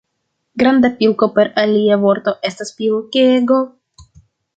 Granda 0.61 0.89
pilko, 1.01 1.27
per 1.35 1.45
alia 1.63 1.99
vorto, 2.05 2.33
estas 2.51 2.73
pilkego. 2.81 3.59